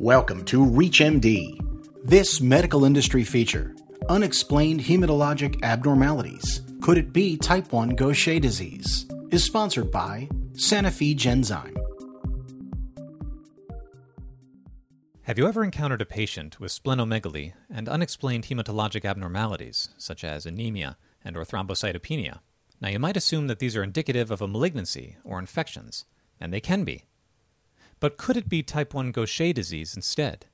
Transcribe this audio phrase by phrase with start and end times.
[0.00, 1.58] Welcome to ReachMD.
[2.04, 3.74] This medical industry feature
[4.08, 6.62] Unexplained Hematologic Abnormalities.
[6.80, 9.06] Could it be type 1 Gaucher disease?
[9.32, 11.76] is sponsored by Sanofi Genzyme.
[15.22, 20.96] Have you ever encountered a patient with splenomegaly and unexplained hematologic abnormalities, such as anemia
[21.24, 22.38] and or thrombocytopenia?
[22.80, 26.04] Now, you might assume that these are indicative of a malignancy or infections,
[26.40, 27.07] and they can be.
[28.00, 30.46] But could it be type 1 Gaucher disease instead?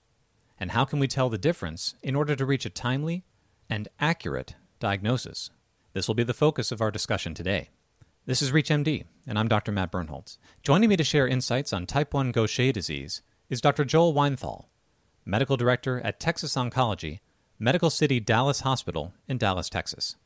[0.59, 3.25] And how can we tell the difference in order to reach a timely
[3.69, 5.51] and accurate diagnosis?
[5.93, 7.69] This will be the focus of our discussion today.
[8.25, 9.73] This is ReachMD, and I'm Dr.
[9.73, 10.39] Matt Birnholz.
[10.63, 13.21] Joining me to share insights on type 1 Gaucher disease
[13.51, 13.85] is Dr.
[13.85, 14.67] Joel Weinthal,
[15.27, 17.21] Medical Director at Texas Oncology,
[17.59, 20.17] Medical City Dallas Hospital in Dallas, Texas.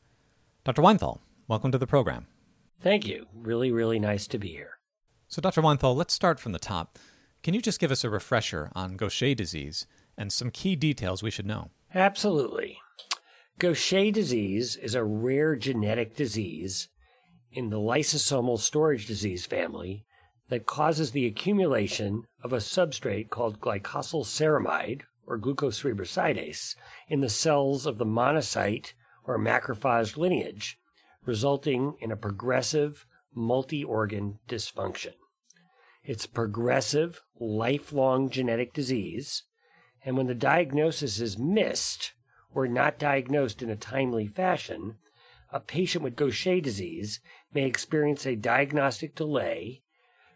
[0.63, 0.81] Dr.
[0.81, 2.27] Weinthal, welcome to the program.
[2.79, 3.25] Thank you.
[3.33, 4.79] Really, really nice to be here.
[5.27, 5.61] So, Dr.
[5.61, 6.97] Weinthal, let's start from the top.
[7.41, 11.31] Can you just give us a refresher on Gaucher disease and some key details we
[11.31, 11.69] should know?
[11.95, 12.79] Absolutely.
[13.59, 16.89] Gaucher disease is a rare genetic disease
[17.51, 20.05] in the lysosomal storage disease family
[20.49, 26.75] that causes the accumulation of a substrate called glucosylceramide or glucocerebrosidase
[27.07, 30.77] in the cells of the monocyte or macrophage lineage,
[31.25, 35.13] resulting in a progressive multi organ dysfunction.
[36.09, 39.43] It's a progressive, lifelong genetic disease,
[40.03, 42.13] and when the diagnosis is missed
[42.51, 44.97] or not diagnosed in a timely fashion,
[45.51, 47.19] a patient with Gaucher disease
[47.53, 49.83] may experience a diagnostic delay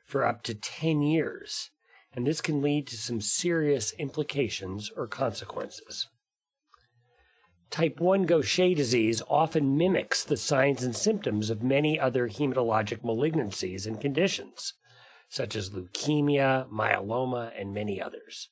[0.06, 1.72] for up to 10 years,
[2.14, 6.08] and this can lead to some serious implications or consequences.
[7.72, 13.88] Type 1 Gaucher disease often mimics the signs and symptoms of many other hematologic malignancies
[13.88, 14.76] and conditions,
[15.34, 18.50] such as leukemia, myeloma, and many others.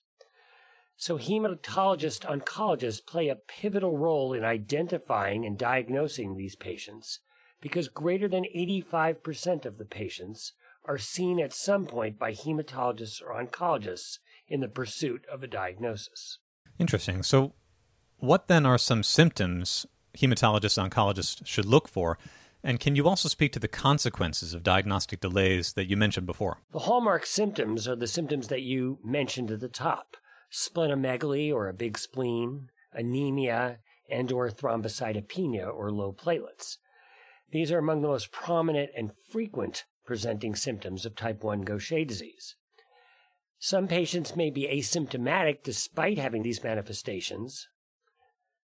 [0.97, 7.19] So, hematologist oncologists play a pivotal role in identifying and diagnosing these patients
[7.61, 13.39] because greater than 85% of the patients are seen at some point by hematologists or
[13.39, 14.17] oncologists
[14.47, 16.39] in the pursuit of a diagnosis.
[16.79, 17.21] Interesting.
[17.21, 17.53] So,
[18.17, 19.85] what then are some symptoms
[20.17, 22.17] hematologists oncologists should look for?
[22.63, 26.59] And can you also speak to the consequences of diagnostic delays that you mentioned before?
[26.71, 30.17] The hallmark symptoms are the symptoms that you mentioned at the top
[30.51, 33.79] splenomegaly or a big spleen, anemia,
[34.09, 36.77] and or thrombocytopenia or low platelets.
[37.51, 42.55] These are among the most prominent and frequent presenting symptoms of type 1 Gaucher disease.
[43.59, 47.67] Some patients may be asymptomatic despite having these manifestations,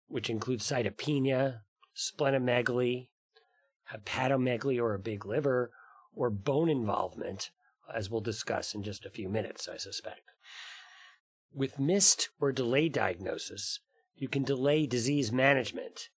[0.07, 1.59] which include cytopenia,
[1.95, 3.09] splenomegaly,
[3.94, 5.72] hepatomegaly or a big liver,
[6.13, 7.51] or bone involvement,
[7.94, 10.22] as we'll discuss in just a few minutes, I suspect.
[11.53, 13.79] With missed or delayed diagnosis,
[14.16, 16.09] you can delay disease management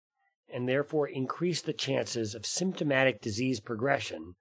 [0.52, 4.34] and therefore increase the chances of symptomatic disease progression,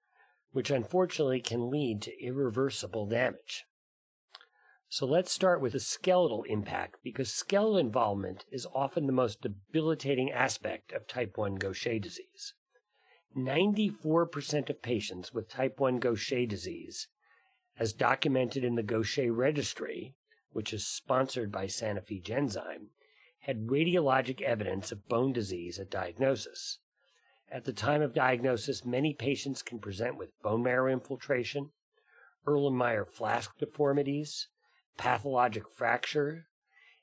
[0.50, 3.64] which unfortunately can lead to irreversible damage.
[4.88, 10.32] So let's start with the skeletal impact because skeletal involvement is often the most debilitating
[10.32, 12.54] aspect of type 1 Gaucher disease.
[13.36, 17.06] 94% of patients with type 1 Gaucher disease,
[17.78, 20.16] as documented in the Gaucher Registry,
[20.52, 22.88] which is sponsored by Sanofi Genzyme,
[23.42, 26.78] had radiologic evidence of bone disease at diagnosis.
[27.48, 31.70] At the time of diagnosis, many patients can present with bone marrow infiltration,
[32.46, 34.48] Erlenmeyer flask deformities,
[34.96, 36.48] pathologic fracture,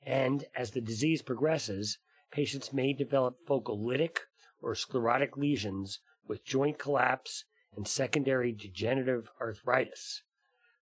[0.04, 1.98] and as the disease progresses,
[2.30, 4.18] patients may develop focal lytic
[4.60, 7.44] or sclerotic lesions with joint collapse
[7.74, 10.22] and secondary degenerative arthritis.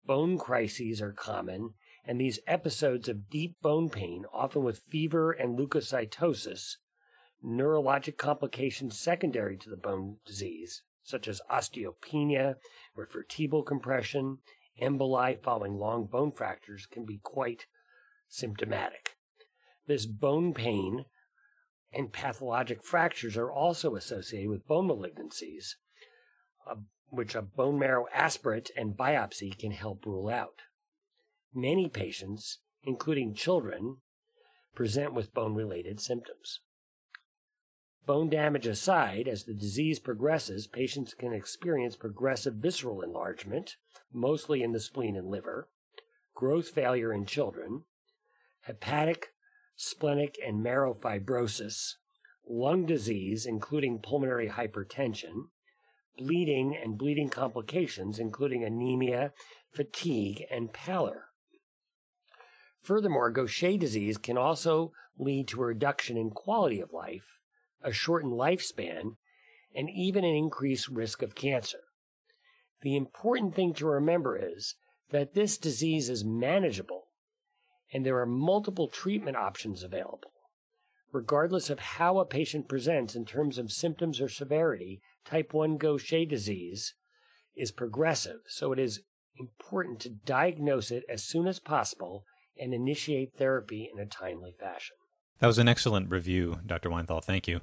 [0.04, 1.74] Bone crises are common,
[2.04, 6.76] and these episodes of deep bone pain, often with fever and leukocytosis,
[7.44, 12.56] neurologic complications secondary to the bone disease, such as osteopenia
[12.96, 14.38] vertebral compression,
[14.80, 17.66] emboli following long bone fractures, can be quite
[18.28, 19.16] symptomatic.
[19.86, 21.04] This bone pain
[21.92, 25.74] and pathologic fractures are also associated with bone malignancies,
[26.70, 26.76] uh,
[27.08, 30.62] which a bone marrow aspirate and biopsy can help rule out.
[31.52, 33.96] Many patients, including children,
[34.74, 36.60] present with bone related symptoms.
[38.06, 43.76] Bone damage aside, as the disease progresses, patients can experience progressive visceral enlargement,
[44.12, 45.68] mostly in the spleen and liver,
[46.34, 47.84] growth failure in children,
[48.62, 49.34] hepatic,
[49.82, 51.94] splenic, and marrow fibrosis,
[52.46, 55.46] lung disease, including pulmonary hypertension,
[56.18, 59.32] bleeding and bleeding complications, including anemia,
[59.72, 61.28] fatigue, and pallor.
[62.82, 67.38] Furthermore, Gaucher disease can also lead to a reduction in quality of life,
[67.82, 69.16] a shortened lifespan,
[69.74, 71.80] and even an increased risk of cancer.
[72.82, 74.74] The important thing to remember is
[75.10, 76.99] that this disease is manageable
[77.92, 80.32] and there are multiple treatment options available.
[81.12, 86.24] Regardless of how a patient presents in terms of symptoms or severity, type 1 Gaucher
[86.24, 86.94] disease
[87.56, 89.02] is progressive, so it is
[89.38, 92.24] important to diagnose it as soon as possible
[92.58, 94.96] and initiate therapy in a timely fashion.
[95.40, 96.90] That was an excellent review, Dr.
[96.90, 97.24] Weinthal.
[97.24, 97.60] Thank you.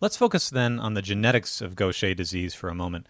[0.00, 3.06] Let's focus then on the genetics of Gaucher disease for a moment.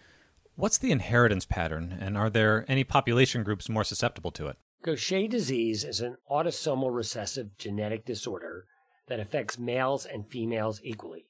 [0.55, 4.57] What's the inheritance pattern, and are there any population groups more susceptible to it?
[4.83, 8.65] Gaucher disease is an autosomal recessive genetic disorder
[9.07, 11.27] that affects males and females equally.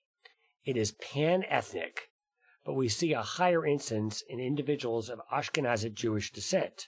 [0.63, 2.11] It is pan ethnic,
[2.63, 6.87] but we see a higher incidence in individuals of Ashkenazi Jewish descent.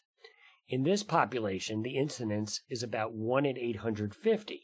[0.70, 4.62] In this population, the incidence is about 1 in 850,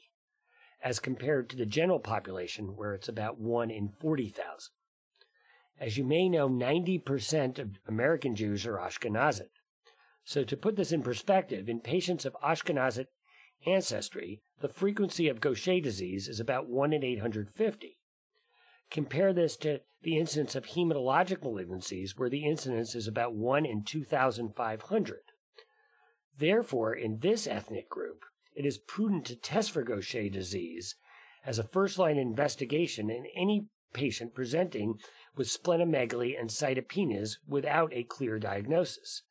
[0.82, 4.72] as compared to the general population, where it's about 1 in 40,000.
[5.78, 9.50] As you may know, 90% of American Jews are Ashkenazi.
[10.30, 13.08] So, to put this in perspective, in patients of Ashkenazic
[13.66, 17.98] ancestry, the frequency of Gaucher disease is about 1 in 850.
[18.92, 23.84] Compare this to the incidence of hematologic malignancies, where the incidence is about 1 in
[23.84, 25.18] 2,500.
[26.38, 28.24] Therefore, in this ethnic group,
[28.54, 30.96] it is prudent to test for Gaucher disease
[31.44, 35.00] as a first line investigation in any patient presenting
[35.36, 39.24] with splenomegaly and cytopenias without a clear diagnosis.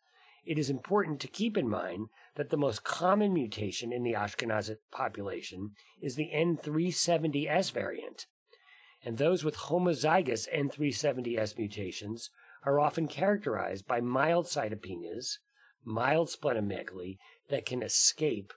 [0.49, 4.79] It is important to keep in mind that the most common mutation in the Ashkenazi
[4.91, 8.25] population is the N370S variant,
[9.05, 12.31] and those with homozygous N370S mutations
[12.65, 15.37] are often characterized by mild cytopenias,
[15.85, 17.19] mild splenomegaly
[17.51, 18.55] that can escape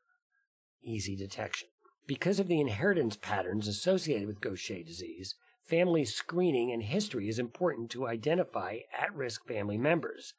[0.82, 1.68] easy detection.
[2.08, 7.92] Because of the inheritance patterns associated with Gaucher disease, family screening and history is important
[7.92, 10.34] to identify at risk family members.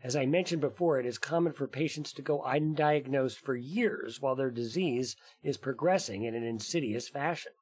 [0.00, 4.36] As I mentioned before, it is common for patients to go undiagnosed for years while
[4.36, 7.52] their disease is progressing in an insidious fashion.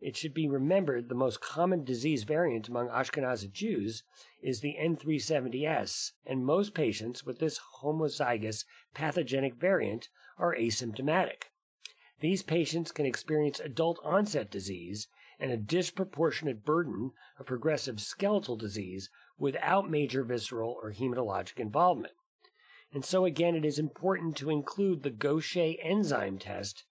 [0.00, 4.02] It should be remembered the most common disease variant among Ashkenazi Jews
[4.42, 11.44] is the N370S, and most patients with this homozygous pathogenic variant are asymptomatic.
[12.20, 15.08] These patients can experience adult onset disease
[15.38, 22.14] and a disproportionate burden of progressive skeletal disease without major visceral or hematologic involvement.
[22.92, 26.84] And so, again, it is important to include the Gaucher enzyme test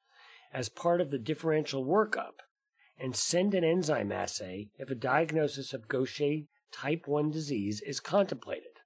[0.54, 2.42] as part of the differential workup
[2.98, 8.80] and send an enzyme assay if a diagnosis of Gaucher type 1 disease is contemplated.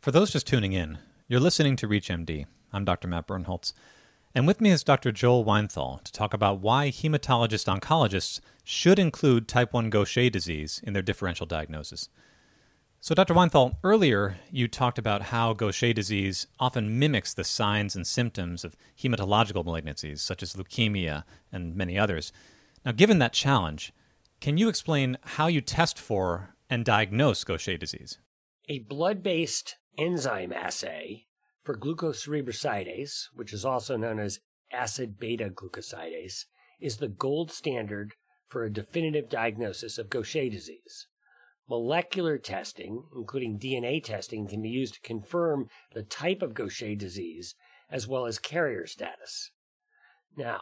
[0.00, 2.46] For those just tuning in, you're listening to ReachMD.
[2.72, 3.08] I'm Dr.
[3.08, 3.72] Matt Birnholz.
[4.34, 5.12] And with me is Dr.
[5.12, 10.92] Joel Weinthal to talk about why hematologist oncologists should include type 1 Gaucher disease in
[10.92, 12.08] their differential diagnosis.
[13.04, 13.34] So, Dr.
[13.34, 18.78] Weinthal, earlier you talked about how Gaucher disease often mimics the signs and symptoms of
[18.98, 22.32] hematological malignancies, such as leukemia and many others.
[22.82, 23.92] Now, given that challenge,
[24.40, 28.16] can you explain how you test for and diagnose Gaucher disease?
[28.70, 31.26] A blood based enzyme assay
[31.62, 34.40] for glucocerebrosidase, which is also known as
[34.72, 36.46] acid beta glucosidase,
[36.80, 38.14] is the gold standard
[38.48, 41.06] for a definitive diagnosis of Gaucher disease.
[41.68, 47.54] Molecular testing, including DNA testing, can be used to confirm the type of Gaucher disease
[47.90, 49.50] as well as carrier status.
[50.36, 50.60] Now,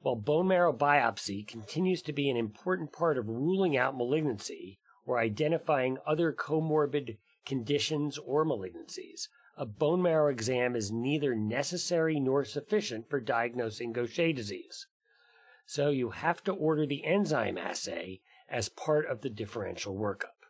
[0.00, 5.18] while bone marrow biopsy continues to be an important part of ruling out malignancy or
[5.18, 13.08] identifying other comorbid conditions or malignancies, a bone marrow exam is neither necessary nor sufficient
[13.08, 14.86] for diagnosing Gaucher disease.
[15.66, 20.46] So you have to order the enzyme assay as part of the differential workup.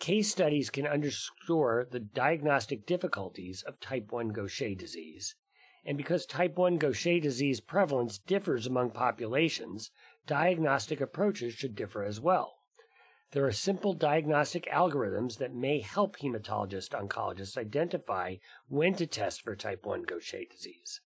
[0.00, 5.36] Case studies can underscore the diagnostic difficulties of type 1 Gaucher disease,
[5.84, 9.90] and because type 1 Gaucher disease prevalence differs among populations,
[10.26, 12.58] diagnostic approaches should differ as well.
[13.30, 18.36] There are simple diagnostic algorithms that may help hematologist oncologists identify
[18.68, 21.00] when to test for type 1 Gaucher disease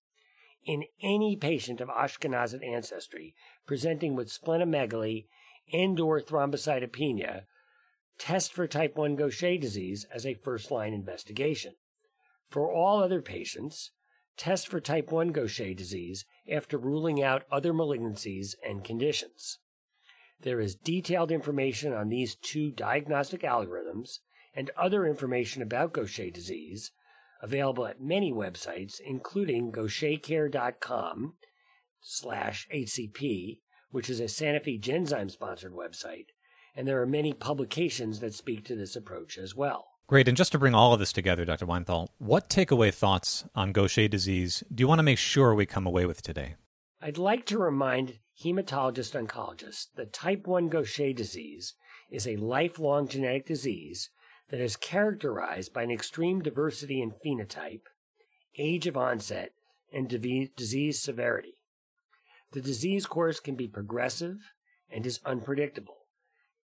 [0.65, 3.35] in any patient of Ashkenazi ancestry
[3.67, 5.27] presenting with splenomegaly
[5.73, 7.45] and or thrombocytopenia,
[8.19, 11.75] test for type 1 Gaucher disease as a first-line investigation.
[12.49, 13.93] For all other patients,
[14.37, 19.59] test for type 1 Gaucher disease after ruling out other malignancies and conditions.
[20.41, 24.21] There is detailed information on these two diagnostic algorithms
[24.55, 26.93] and other information about Gaucher disease
[27.42, 31.35] available at many websites, including gauchercare.com
[32.00, 33.59] slash HCP,
[33.90, 36.26] which is a Sanofi Genzyme sponsored website,
[36.75, 39.87] and there are many publications that speak to this approach as well.
[40.07, 40.26] Great.
[40.26, 41.66] And just to bring all of this together, Dr.
[41.66, 45.87] Weinthal, what takeaway thoughts on Gaucher disease do you want to make sure we come
[45.87, 46.54] away with today?
[47.02, 51.75] I'd like to remind hematologist oncologists that type 1 Gaucher disease
[52.11, 54.09] is a lifelong genetic disease
[54.50, 57.83] that is characterized by an extreme diversity in phenotype,
[58.57, 59.52] age of onset,
[59.93, 60.09] and
[60.57, 61.55] disease severity.
[62.52, 64.38] The disease course can be progressive
[64.90, 66.07] and is unpredictable.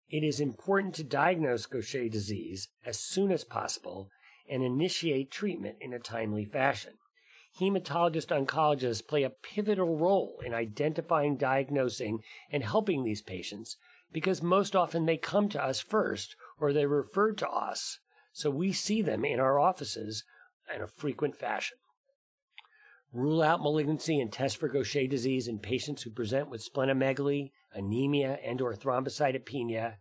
[0.09, 4.11] It is important to diagnose Gaucher disease as soon as possible
[4.49, 6.95] and initiate treatment in a timely fashion.
[7.59, 12.21] Hematologist oncologists play a pivotal role in identifying, diagnosing,
[12.51, 13.77] and helping these patients
[14.13, 17.99] because most often they come to us first or they're referred to us,
[18.33, 20.23] so we see them in our offices
[20.73, 21.77] in a frequent fashion.
[23.13, 28.39] Rule out malignancy and test for Gaucher disease in patients who present with splenomegaly, anemia,
[28.47, 29.95] and or thrombocytopenia.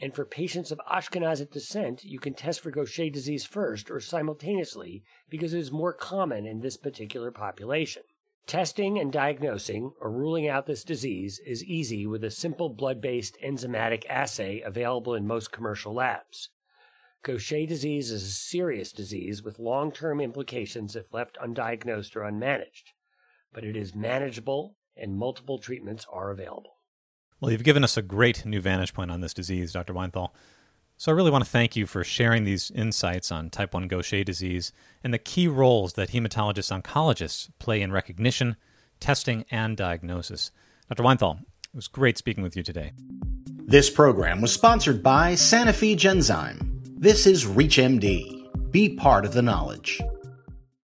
[0.00, 5.02] And for patients of Ashkenazic descent, you can test for Gaucher disease first or simultaneously
[5.28, 8.04] because it is more common in this particular population.
[8.46, 13.36] Testing and diagnosing or ruling out this disease is easy with a simple blood based
[13.44, 16.50] enzymatic assay available in most commercial labs.
[17.24, 22.92] Gaucher disease is a serious disease with long term implications if left undiagnosed or unmanaged,
[23.52, 26.76] but it is manageable and multiple treatments are available.
[27.40, 29.92] Well, you've given us a great new vantage point on this disease, Dr.
[29.92, 30.30] Weinthal.
[30.98, 34.24] So I really want to thank you for sharing these insights on type 1 Gaucher
[34.24, 34.72] disease
[35.04, 38.56] and the key roles that hematologist oncologists play in recognition,
[38.98, 40.50] testing, and diagnosis.
[40.88, 41.02] Dr.
[41.02, 42.92] Weinthal, it was great speaking with you today.
[43.66, 46.80] This program was sponsored by Sanofi Genzyme.
[46.98, 48.70] This is ReachMD.
[48.70, 50.00] Be part of the knowledge.